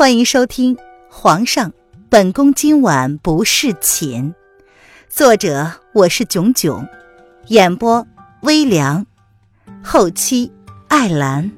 [0.00, 0.74] 欢迎收听
[1.10, 1.74] 《皇上，
[2.08, 4.32] 本宫今晚不侍寝》，
[5.10, 6.88] 作者我是囧囧，
[7.48, 8.06] 演播
[8.40, 9.04] 微凉，
[9.84, 10.50] 后期
[10.88, 11.52] 艾兰。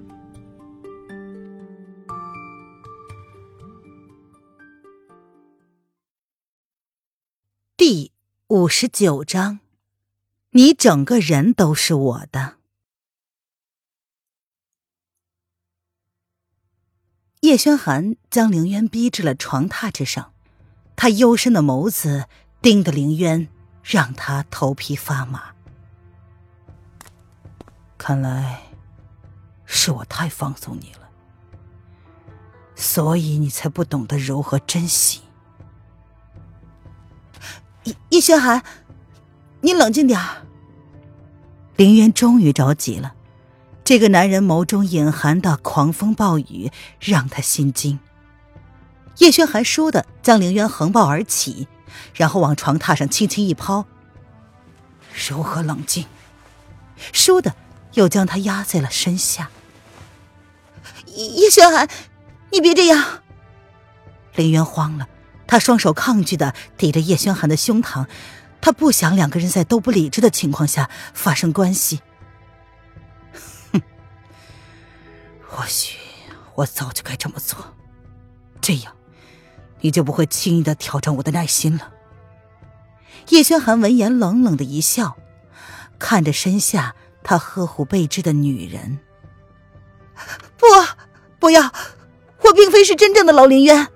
[7.76, 8.10] 第
[8.48, 9.60] 五十九章，
[10.50, 12.54] 你整个人都是我的。
[17.42, 20.32] 叶轩寒将凌渊逼至了床榻之上，
[20.94, 22.26] 他幽深的眸子
[22.60, 23.48] 盯得凌渊，
[23.82, 25.50] 让他头皮发麻。
[27.98, 28.62] 看来
[29.64, 31.10] 是我太放纵你了，
[32.76, 35.22] 所以你才不懂得如何珍惜。
[37.82, 38.62] 叶叶轩寒，
[39.62, 40.46] 你冷静点儿。
[41.74, 43.16] 凌渊终于着急了。
[43.92, 47.98] 这个男人眸中隐含的狂风暴雨让他心惊。
[49.18, 51.68] 叶轩寒倏地将凌渊横抱而起，
[52.14, 53.84] 然后往床榻上轻轻一抛。
[55.28, 56.06] 如何冷静？
[57.12, 57.54] 倏地
[57.92, 59.50] 又将他压在了身下。
[61.14, 61.86] 叶轩寒，
[62.50, 63.20] 你别这样！
[64.34, 65.06] 凌渊慌了，
[65.46, 68.06] 他双手抗拒的抵着叶轩寒的胸膛，
[68.62, 72.00] 他不想两个人在都不理智的情况下发生关系。
[75.54, 75.98] 或许
[76.54, 77.58] 我早就该这么做，
[78.62, 78.94] 这样
[79.82, 81.92] 你就不会轻易的挑战我的耐心了。
[83.28, 85.16] 叶轩寒闻言冷冷的一笑，
[85.98, 88.98] 看着身下他呵护备至的女人
[90.56, 90.66] ：“不，
[91.38, 91.70] 不要！
[92.44, 93.88] 我并非是真正的劳凌渊。”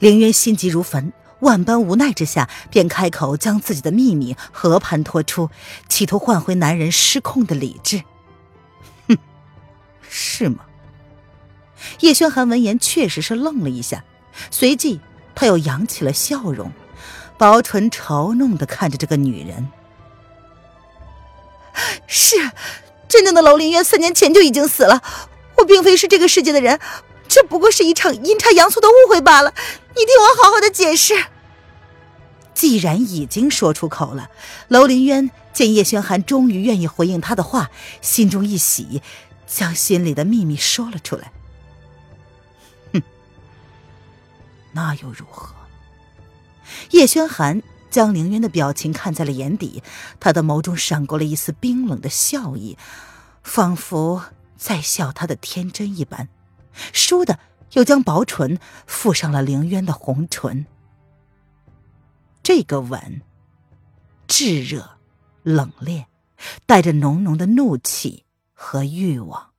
[0.00, 5.48] 凌渊心急如焚，万般无奈之下，便开口将自己的秘密和盘托出，
[5.88, 8.02] 企图换回男人失控的理智。
[10.16, 10.60] 是吗？
[11.98, 14.04] 叶轩寒闻言确实是愣了一下，
[14.48, 15.00] 随即
[15.34, 16.70] 他又扬起了笑容，
[17.36, 19.68] 薄唇嘲弄的看着这个女人。
[22.06, 22.36] 是，
[23.08, 25.02] 真正的楼林渊三年前就已经死了，
[25.58, 26.78] 我并非是这个世界的人，
[27.26, 29.52] 这不过是一场阴差阳错的误会罢了。
[29.96, 31.24] 你听我好好的解释。
[32.54, 34.30] 既然已经说出口了，
[34.68, 37.68] 楼林渊见叶轩寒终于愿意回应他的话，
[38.00, 39.02] 心中一喜。
[39.46, 41.32] 将心里的秘密说了出来。
[42.92, 43.02] 哼，
[44.72, 45.54] 那又如何？
[46.90, 49.82] 叶轩寒将凌渊的表情看在了眼底，
[50.18, 52.76] 他的眸中闪过了一丝冰冷的笑意，
[53.42, 54.24] 仿佛
[54.56, 56.28] 在笑他的天真一般。
[56.92, 57.38] 倏的，
[57.72, 60.66] 又将薄唇附上了凌渊的红唇。
[62.42, 63.22] 这个吻，
[64.26, 64.98] 炙热、
[65.42, 66.06] 冷冽，
[66.66, 68.23] 带着浓浓的怒气。
[68.64, 69.50] 和欲望，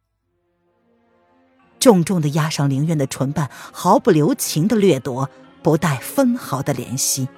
[1.79, 5.29] 重重的压上凌渊的唇瓣，毫不留情的掠夺，
[5.61, 7.29] 不带分毫的怜惜。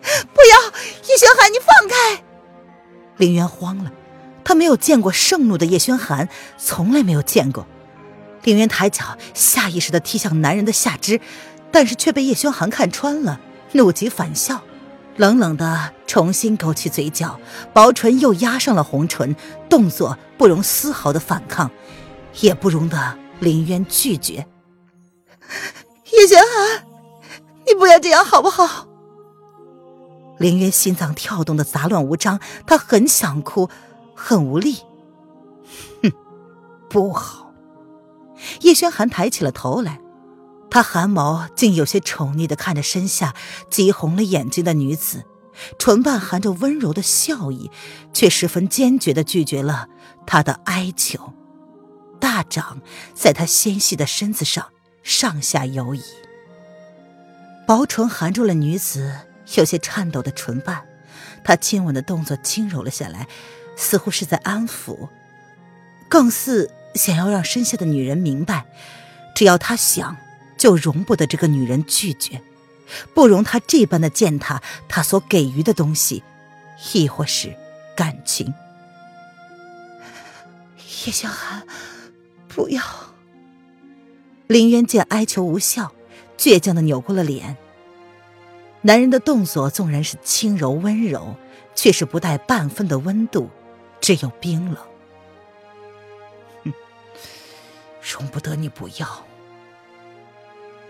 [0.00, 2.22] 不要，叶轩寒，你放开！
[3.16, 3.90] 凌渊慌了，
[4.44, 7.66] 他没有见过盛怒的叶轩寒，从来没有见过。
[8.44, 11.20] 凌渊抬脚，下意识的踢向男人的下肢，
[11.72, 13.40] 但是却被叶轩寒看穿了，
[13.72, 14.62] 怒极反笑。
[15.16, 17.38] 冷冷的重新勾起嘴角，
[17.72, 19.36] 薄唇又压上了红唇，
[19.68, 21.70] 动作不容丝毫的反抗，
[22.40, 24.46] 也不容得林渊拒绝。
[26.12, 26.86] 叶轩寒，
[27.66, 28.88] 你不要这样好不好？
[30.38, 33.68] 林渊心脏跳动的杂乱无章，他很想哭，
[34.14, 34.78] 很无力。
[36.02, 36.10] 哼，
[36.88, 37.52] 不好！
[38.62, 40.00] 叶轩寒抬起了头来。
[40.72, 43.34] 他寒眸竟有些宠溺的看着身下
[43.68, 45.26] 急红了眼睛的女子，
[45.78, 47.70] 唇瓣含着温柔的笑意，
[48.14, 49.88] 却十分坚决的拒绝了
[50.26, 51.34] 他的哀求。
[52.18, 52.80] 大掌
[53.12, 54.70] 在他纤细的身子上
[55.02, 56.02] 上下游移，
[57.66, 59.12] 薄唇含住了女子
[59.56, 60.86] 有些颤抖的唇瓣，
[61.44, 63.28] 他亲吻的动作轻柔了下来，
[63.76, 65.10] 似乎是在安抚，
[66.08, 68.64] 更似想要让身下的女人明白，
[69.36, 70.16] 只要他想。
[70.62, 72.40] 就容不得这个女人拒绝，
[73.14, 76.22] 不容她这般的践踏他所给予的东西，
[76.92, 77.52] 亦或是
[77.96, 78.54] 感情。
[80.76, 81.66] 叶小寒，
[82.46, 82.80] 不要！
[84.46, 85.92] 林渊见哀求无效，
[86.38, 87.56] 倔强的扭过了脸。
[88.82, 91.34] 男人的动作纵然是轻柔温柔，
[91.74, 93.50] 却是不带半分的温度，
[94.00, 94.76] 只有冰冷。
[96.62, 96.72] 哼，
[98.00, 99.26] 容不得你不要。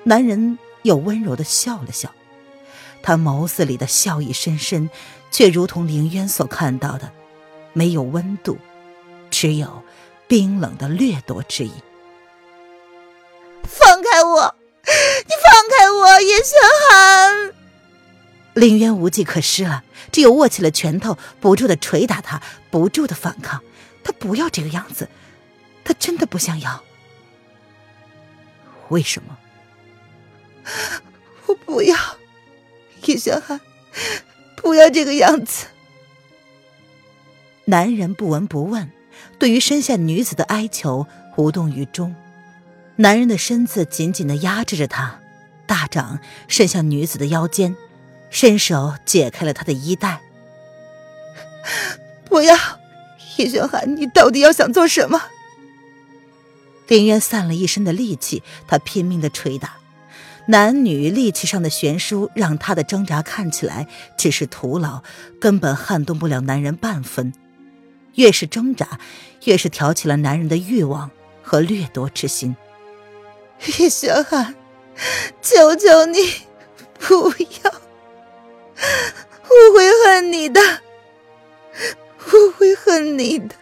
[0.05, 2.13] 男人又温柔的笑了笑，
[3.03, 4.91] 他眸子里的笑意深深，
[5.31, 7.13] 却如同凌渊所看到的，
[7.73, 8.59] 没有温度，
[9.31, 9.83] 只有
[10.27, 11.73] 冰冷的掠夺之意。
[13.63, 14.57] 放开我！
[14.85, 16.59] 你放开我，叶轩
[16.91, 17.55] 寒！
[18.55, 23.63] 林渊无计可施了，只有握起了拳头，不住的捶打他，不住的反抗。
[24.03, 25.09] 他不要这个样子，
[25.85, 26.83] 他真的不想要。
[28.89, 29.39] 为什么？
[31.47, 31.97] 我不要，
[33.05, 33.61] 叶轩寒，
[34.57, 35.67] 不要这个样子。
[37.67, 38.91] 男人不闻不问，
[39.39, 41.07] 对于身下女子的哀求
[41.37, 42.15] 无动于衷。
[42.97, 45.21] 男人的身子紧紧的压制着她，
[45.67, 46.19] 大掌
[46.49, 47.77] 伸向女子的腰间，
[48.31, 50.21] 伸手解开了她的衣带。
[52.25, 52.57] 不要，
[53.37, 55.23] 叶轩寒，你到底要想做什么？
[56.89, 59.77] 林渊散了一身的力气，他拼命的捶打，
[60.49, 63.87] 男女力气上的悬殊让他的挣扎看起来
[64.17, 65.03] 只是徒劳，
[65.41, 67.33] 根本撼动不了男人半分。
[68.17, 68.99] 越是挣扎，
[69.45, 71.11] 越是挑起了男人的欲望
[71.43, 72.57] 和掠夺之心。
[73.79, 74.55] 叶轩寒，
[75.41, 76.19] 求求你，
[76.99, 77.73] 不要！
[79.45, 80.61] 我会恨你的，
[82.19, 83.55] 我会恨你的。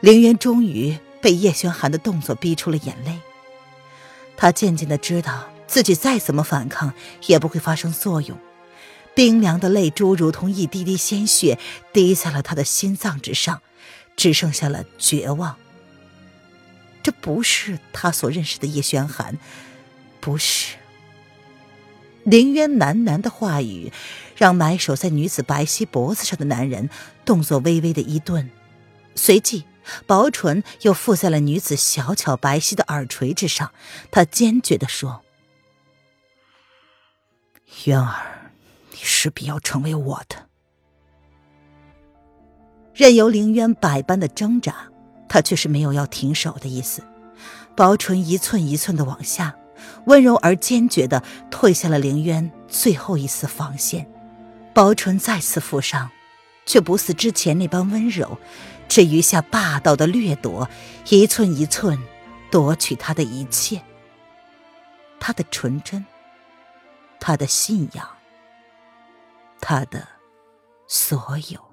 [0.00, 3.18] 凌渊终于被叶轩寒的动作逼出了眼泪。
[4.36, 6.92] 他渐渐的知道自己再怎么反抗
[7.26, 8.38] 也不会发生作用，
[9.14, 11.58] 冰凉的泪珠如同一滴滴鲜血
[11.92, 13.62] 滴在了他的心脏之上，
[14.16, 15.56] 只剩下了绝望。
[17.02, 19.38] 这不是他所认识的叶轩寒，
[20.20, 20.76] 不是。
[22.24, 23.92] 凌渊喃喃的话语，
[24.36, 26.90] 让埋首在女子白皙脖子上的男人
[27.24, 28.50] 动作微微的一顿，
[29.14, 29.64] 随即
[30.06, 33.72] 薄唇又附在了女子小巧白皙的耳垂之上。
[34.10, 35.22] 他坚决的说
[37.86, 38.50] ：“渊儿，
[38.90, 40.46] 你势必要成为我的。”
[42.94, 44.88] 任由凌渊百般的挣扎。
[45.28, 47.02] 他却是没有要停手的意思，
[47.74, 49.56] 薄唇一寸一寸的往下，
[50.06, 54.08] 温柔而坚决的退下了凌渊最后一丝防线。
[54.72, 56.10] 薄唇再次附上，
[56.64, 58.38] 却不似之前那般温柔，
[58.88, 60.68] 只余下霸道的掠夺，
[61.08, 61.98] 一寸一寸
[62.50, 63.82] 夺取他的一切。
[65.18, 66.04] 他的纯真，
[67.18, 68.08] 他的信仰，
[69.60, 70.06] 他的
[70.86, 71.72] 所有。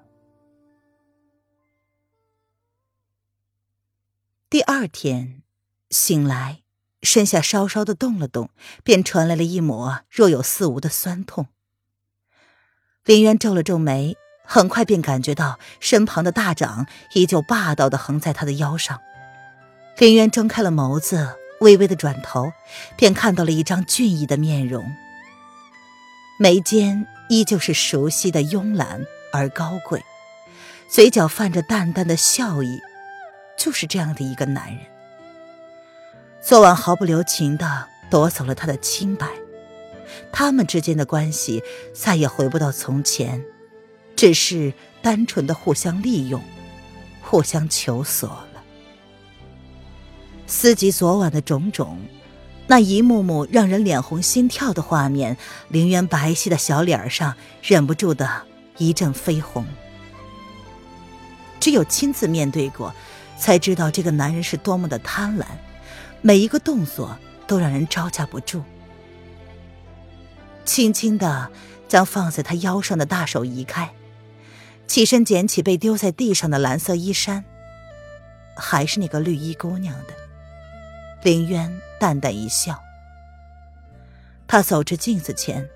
[4.50, 5.42] 第二天
[5.90, 6.62] 醒来，
[7.02, 8.50] 身下稍稍的动了动，
[8.82, 11.48] 便传来了一抹若有似无的酸痛。
[13.04, 19.00] 林渊皱了皱眉，很快便感觉到身旁的大掌依旧霸道的横在他的腰上。
[19.98, 22.52] 林渊睁开了眸子，微微的转头，
[22.96, 24.84] 便看到了一张俊逸的面容，
[26.38, 30.04] 眉间依旧是熟悉的慵懒而高贵，
[30.88, 32.80] 嘴角泛着淡淡的笑意。
[33.56, 34.80] 就是这样的一个男人，
[36.42, 39.28] 昨晚毫不留情的夺走了他的清白，
[40.32, 41.62] 他们之间的关系
[41.94, 43.44] 再也回不到从前，
[44.16, 44.72] 只是
[45.02, 46.42] 单纯的互相利用，
[47.22, 48.62] 互相求索了。
[50.46, 51.98] 思及昨晚的种种，
[52.66, 55.36] 那一幕幕让人脸红心跳的画面，
[55.68, 58.42] 凌渊白皙的小脸上忍不住的
[58.78, 59.64] 一阵绯红。
[61.60, 62.94] 只有亲自面对过。
[63.36, 65.44] 才知道这个男人是多么的贪婪，
[66.22, 67.18] 每一个动作
[67.48, 68.62] 都让人招架不住。
[70.64, 71.50] 轻轻的
[71.88, 73.92] 将放在他腰上的大手移开，
[74.86, 77.44] 起身捡起被丢在地上的蓝色衣衫，
[78.56, 80.14] 还是那个绿衣姑娘的。
[81.22, 82.82] 林渊淡淡一笑，
[84.46, 85.68] 他走至镜子前，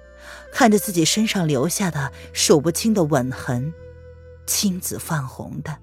[0.53, 3.73] 看着自己身上留下的数不清的吻痕，
[4.47, 5.79] 青紫泛红的。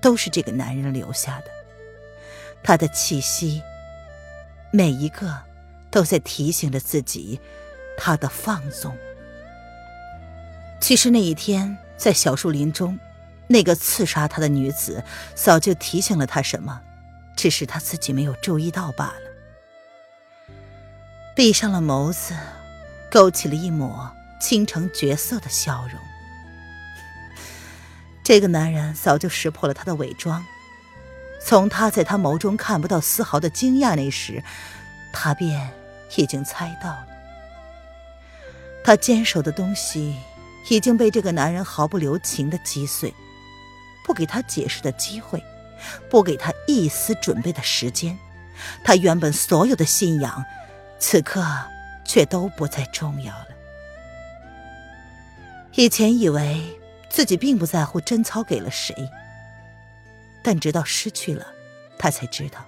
[0.00, 1.50] 都是这个男人留下的，
[2.62, 3.60] 他的气息，
[4.72, 5.38] 每一个
[5.90, 7.38] 都在提醒着自己，
[7.98, 8.96] 他的放纵。
[10.80, 12.98] 其实那一天在小树林中，
[13.46, 15.04] 那个刺杀他的女子
[15.34, 16.80] 早就提醒了他什么，
[17.36, 20.54] 只是他自己没有注意到罢了。
[21.36, 22.34] 闭上了眸子，
[23.10, 26.00] 勾起了一抹倾城绝色的笑容。
[28.24, 30.42] 这个男人早就识破了他的伪装，
[31.44, 34.42] 从他在他眸中看不到丝毫的惊讶那时，
[35.12, 35.70] 他便
[36.16, 37.06] 已经猜到了。
[38.82, 40.16] 他坚守的东西
[40.70, 43.14] 已经被这个男人毫不留情的击碎，
[44.04, 45.42] 不给他解释的机会，
[46.08, 48.18] 不给他一丝准备的时间，
[48.82, 50.44] 他原本所有的信仰，
[50.98, 51.44] 此刻
[52.04, 53.48] 却都不再重要了。
[55.74, 56.76] 以前以为。
[57.12, 58.94] 自己并不在乎贞操给了谁，
[60.44, 61.44] 但直到失去了，
[61.98, 62.64] 他才知道，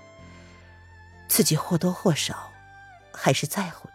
[1.29, 2.51] 自己或多或少
[3.13, 3.89] 还是在乎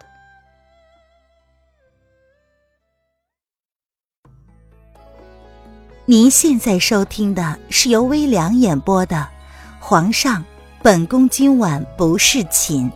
[6.09, 9.17] 您现在收听的是由微凉演播的
[9.77, 10.41] 《皇上，
[10.81, 12.89] 本宫今晚不是寝》。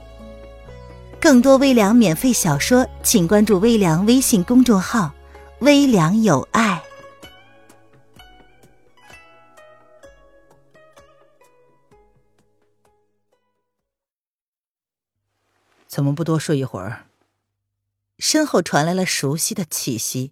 [1.20, 5.14] 更多微凉免费小说，请关注微凉微信公众号
[5.60, 6.82] “微凉有爱”。
[15.86, 17.08] 怎么不多睡一会儿？
[18.20, 20.32] 身后传来了熟悉的气息，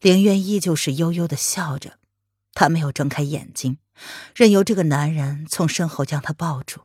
[0.00, 1.99] 凌渊依旧是悠悠的笑着。
[2.60, 3.78] 他没有睁开眼睛，
[4.34, 6.82] 任由这个男人从身后将他抱住。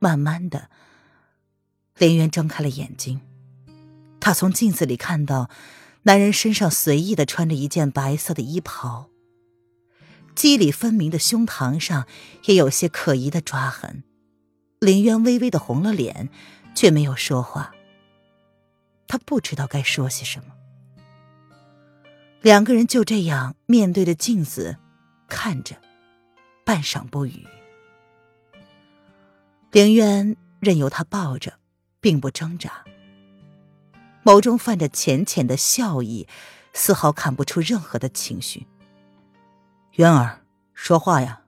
[0.00, 0.70] 慢慢的，
[1.96, 3.20] 林渊睁开了眼睛，
[4.18, 5.48] 他从镜子里看到，
[6.02, 9.08] 男人身上随意的穿着一件白色的衣袍，
[10.34, 12.08] 肌理分明的胸膛上
[12.46, 14.02] 也有些可疑的抓痕。
[14.80, 16.28] 林渊微微的红了脸，
[16.74, 17.72] 却没有说话。
[19.06, 20.46] 他不知道该说些什么。
[22.42, 24.76] 两个人就这样面对着镜子，
[25.28, 25.76] 看着，
[26.64, 27.46] 半晌不语。
[29.70, 31.54] 凌渊任由他抱着，
[32.00, 32.84] 并不挣扎，
[34.24, 36.26] 眸中泛着浅浅的笑意，
[36.72, 38.66] 丝毫看不出任何的情绪。
[39.92, 40.40] 渊儿，
[40.74, 41.42] 说话呀！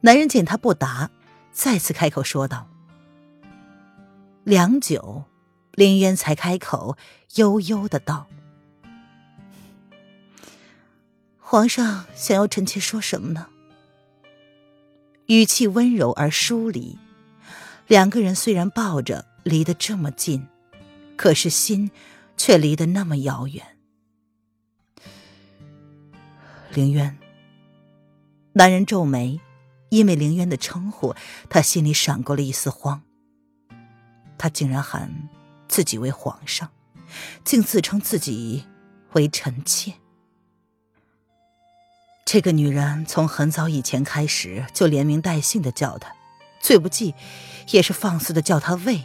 [0.00, 1.10] 男人见他不答，
[1.52, 2.66] 再次开口说道。
[4.42, 5.22] 良久，
[5.74, 6.96] 凌渊才开口，
[7.36, 8.26] 悠悠的道。
[11.52, 13.46] 皇上想要臣妾说什么呢？
[15.26, 16.98] 语气温柔而疏离，
[17.86, 20.46] 两个人虽然抱着离得这么近，
[21.14, 21.90] 可是心
[22.38, 23.76] 却离得那么遥远。
[26.72, 27.18] 凌渊，
[28.54, 29.38] 男人皱眉，
[29.90, 31.14] 因为凌渊的称呼，
[31.50, 33.02] 他心里闪过了一丝慌。
[34.38, 35.28] 他竟然喊
[35.68, 36.70] 自己为皇上，
[37.44, 38.64] 竟自称自己
[39.12, 39.92] 为臣妾。
[42.32, 46.14] 这个女人从很早以前开始就连名带姓的叫他，
[46.62, 47.14] 最不济
[47.68, 49.04] 也是放肆的叫他魏，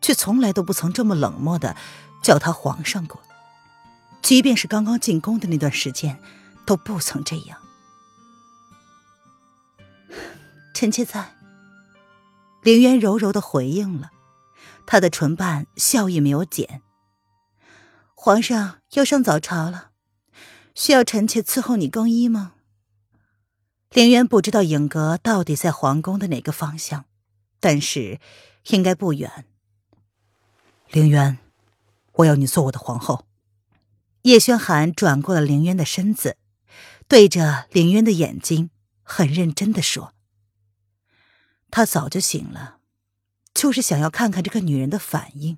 [0.00, 1.74] 却从来都不曾这么冷漠的
[2.22, 3.20] 叫他皇上过。
[4.22, 6.20] 即便是刚刚进宫的那段时间，
[6.64, 7.58] 都不曾这样。
[10.72, 11.34] 臣妾在。
[12.62, 14.12] 凌渊柔柔的回应了，
[14.86, 16.80] 他的唇瓣笑意没有减。
[18.14, 19.90] 皇上要上早朝了。
[20.76, 22.52] 需要臣妾伺候你更衣吗？
[23.92, 27.06] 凌渊不知道影阁到底在皇宫的哪个方向，
[27.58, 28.20] 但是
[28.66, 29.46] 应该不远。
[30.90, 31.38] 凌渊，
[32.12, 33.24] 我要你做我的皇后。
[34.22, 36.36] 叶轩寒转过了凌渊的身子，
[37.08, 38.68] 对着凌渊的眼睛，
[39.02, 40.12] 很认真的说
[41.70, 42.80] ：“他早就醒了，
[43.54, 45.56] 就是想要看看这个女人的反应。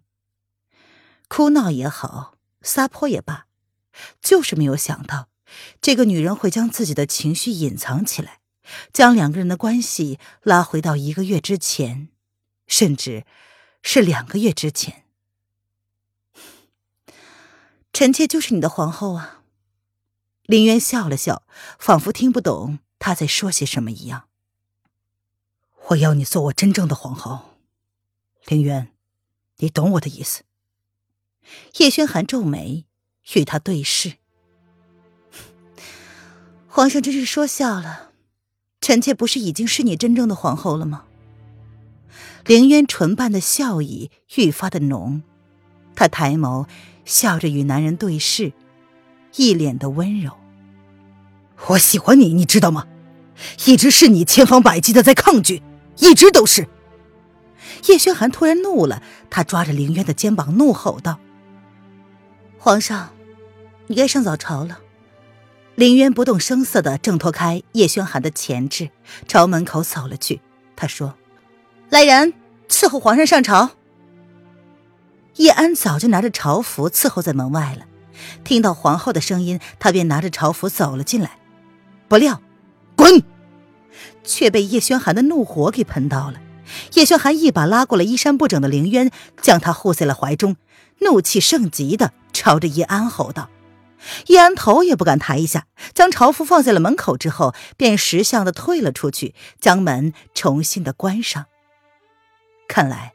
[1.27, 3.47] 哭闹也好，撒泼也罢。”
[4.21, 5.29] 就是没有想到，
[5.81, 8.41] 这个女人会将自己的情绪隐藏起来，
[8.93, 12.09] 将两个人的关系拉回到一个月之前，
[12.67, 13.25] 甚至
[13.83, 15.05] 是两个月之前。
[17.93, 19.43] 臣妾就是你的皇后啊！
[20.43, 21.43] 林渊笑了笑，
[21.79, 24.29] 仿佛听不懂他在说些什么一样。
[25.89, 27.57] 我要你做我真正的皇后，
[28.47, 28.93] 林渊，
[29.57, 30.43] 你懂我的意思？
[31.79, 32.88] 叶轩寒皱眉。
[33.35, 34.15] 与他对视，
[36.67, 38.13] 皇上真是说笑了，
[38.81, 41.05] 臣妾不是已经是你真正的皇后了吗？
[42.47, 45.23] 凌渊唇瓣的笑意愈发的浓，
[45.95, 46.67] 他抬眸
[47.05, 48.53] 笑着与男人对视，
[49.37, 50.33] 一脸的温柔。
[51.67, 52.87] 我喜欢你，你知道吗？
[53.67, 55.63] 一直是你千方百计的在抗拒，
[55.99, 56.67] 一直都是。
[57.89, 61.19] 叶轩寒突然怒了，他抓着凌渊的肩膀怒吼道
[62.59, 63.11] ：“皇上！”
[63.89, 64.79] 你该上早朝了。
[65.75, 68.91] 林渊不动声色的挣脱开叶轩寒的钳制，
[69.27, 70.41] 朝门口走了去。
[70.77, 71.15] 他说
[71.91, 72.35] ：“来人，
[72.69, 73.71] 伺候皇上上朝。”
[75.37, 77.87] 叶安早就拿着朝服伺候在门外了。
[78.43, 81.39] 听到皇后的声音，他便拿着朝服走了进来。
[82.09, 82.43] 不料，
[82.97, 83.23] 滚！
[84.25, 86.41] 却被叶轩寒的怒火给喷到了。
[86.95, 90.57] 叶轩寒一把拉过了衣衫不整的凌渊，将他护在了怀中，
[90.99, 93.49] 怒气盛极的朝着叶安吼道。
[94.27, 101.47] 叶安头也不敢抬一下，将朝服放在了门口之后，便识相的退了出去，将门重新的关上。
[102.69, 103.15] 看来，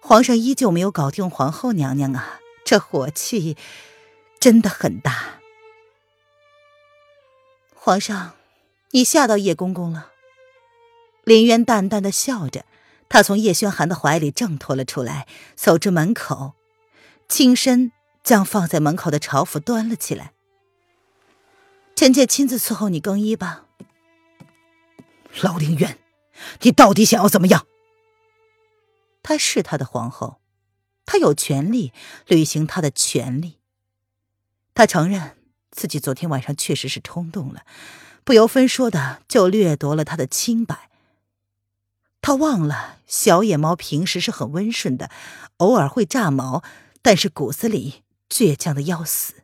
[0.00, 3.56] 皇上依旧没有搞定皇后娘娘啊，这火气
[4.40, 5.40] 真的很大。
[7.74, 8.32] 皇上，
[8.90, 10.12] 你吓到叶公公了。
[11.24, 12.64] 林渊淡淡的笑着，
[13.08, 16.54] 他从叶轩寒的怀里挣脱了出来，走至门口，
[17.28, 17.92] 轻身
[18.22, 20.32] 将放在门口的朝服端了起来。
[21.94, 23.66] 臣妾亲自伺候你更衣吧。
[25.42, 25.98] 老凌渊，
[26.62, 27.66] 你到底想要怎么样？
[29.22, 30.40] 她是他的皇后，
[31.04, 31.92] 他有权利
[32.26, 33.58] 履行他的权利。
[34.74, 35.36] 他承认
[35.70, 37.64] 自己昨天晚上确实是冲动了，
[38.24, 40.88] 不由分说的就掠夺了他的清白。
[42.20, 45.10] 他忘了小野猫平时是很温顺的，
[45.58, 46.62] 偶尔会炸毛，
[47.02, 49.34] 但是骨子里倔强的要死。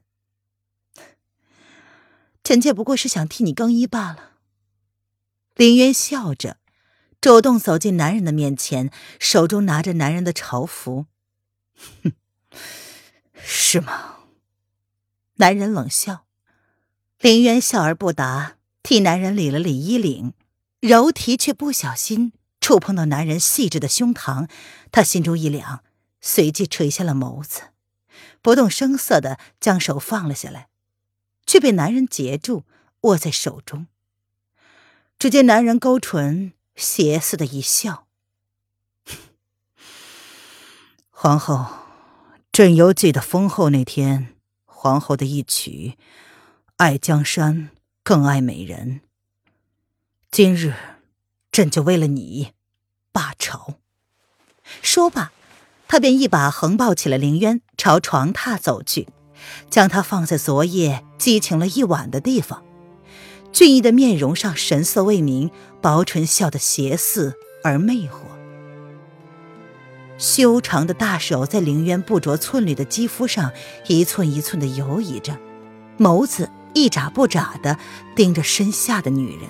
[2.42, 4.32] 臣妾不过是想替你更衣罢了。
[5.54, 6.58] 林渊笑着，
[7.20, 11.06] 主动走进男人的面前，手中拿着男人的朝服。
[12.02, 12.12] 哼，
[13.34, 14.16] 是吗？
[15.36, 16.26] 男人冷笑，
[17.18, 20.34] 林渊笑而不答，替男人理了理衣领，
[20.80, 24.48] 柔提却不小心触碰到男人细致的胸膛，
[24.92, 25.82] 他心中一凉，
[26.20, 27.62] 随即垂下了眸子，
[28.44, 30.68] 不动声色的将手放了下来，
[31.46, 32.64] 却被男人截住，
[33.00, 33.86] 握在手中。
[35.18, 38.06] 只见男人勾唇，邪似的一笑
[41.08, 41.86] ：“皇后，
[42.52, 44.34] 朕犹记得封后那天。”
[44.66, 45.96] 皇后的一曲，
[46.76, 47.70] 爱江山
[48.02, 49.00] 更爱美人。
[50.30, 50.74] 今日，
[51.50, 52.52] 朕就为了你
[53.10, 53.78] 罢朝。
[54.82, 55.32] 说罢，
[55.94, 59.06] 他便一把横抱起了凌渊，朝床榻走去，
[59.70, 62.64] 将他放在昨夜激情了一晚的地方。
[63.52, 68.24] 俊逸的面容上神色未明，薄唇笑得邪肆而魅惑。
[70.18, 73.52] 修长的大手在凌渊不着寸缕的肌肤上
[73.86, 75.38] 一寸一寸的游移着，
[75.96, 77.78] 眸子一眨不眨的
[78.16, 79.48] 盯着身下的女人。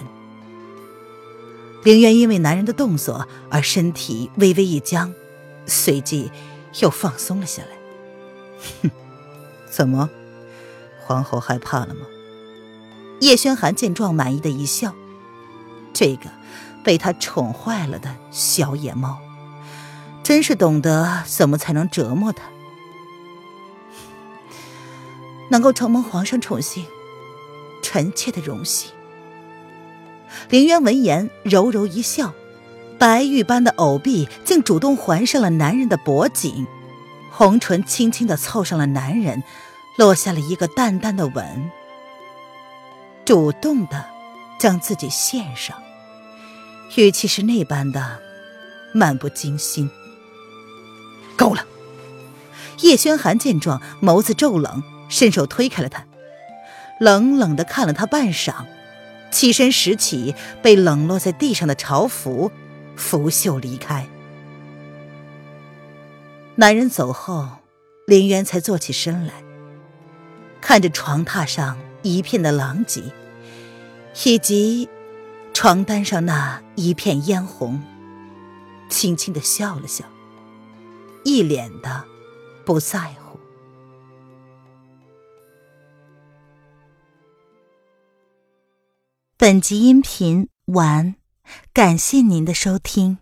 [1.85, 5.15] 凌渊因为男人的动作而身体微微一僵，
[5.67, 6.31] 随即
[6.81, 7.69] 又放松了下来。
[8.83, 8.91] 哼，
[9.69, 10.09] 怎么，
[11.05, 12.07] 皇后害怕了吗？
[13.21, 14.95] 叶轩寒见状，满意的一笑。
[15.93, 16.31] 这个
[16.83, 19.19] 被他宠坏了的小野猫。
[20.23, 22.45] 真是懂得怎么才能折磨他，
[25.51, 26.87] 能够承蒙皇上宠幸，
[27.83, 28.91] 臣妾的荣幸。
[30.49, 32.33] 凌渊闻言柔柔一笑，
[33.05, 36.67] 白玉般的藕臂竟主动环上了男人的脖颈，
[37.31, 39.45] 红唇轻轻的凑上了男人，
[39.99, 41.71] 落下了一个淡淡的吻，
[43.27, 44.07] 主动的
[44.59, 45.77] 将自己献上，
[46.97, 48.21] 语气是那般的
[48.95, 49.91] 漫不经心。
[51.37, 51.67] 够了！
[52.81, 56.07] 叶轩寒见状，眸子骤冷，伸手推开了他，
[56.99, 58.65] 冷冷的看了他半晌，
[59.31, 62.51] 起身拾起被冷落在地上的朝服，
[62.97, 64.09] 拂袖离开。
[66.57, 67.49] 男人走后，
[68.07, 69.43] 林渊才坐起身来，
[70.61, 73.03] 看着床榻上一片的狼藉，
[74.25, 74.89] 以及
[75.53, 77.83] 床单上那一片嫣红，
[78.89, 80.05] 轻轻的笑了笑。
[81.25, 82.05] 一脸的
[82.67, 83.41] 不在乎。
[89.37, 91.17] 本集音频完，
[91.73, 93.19] 感谢您的收听。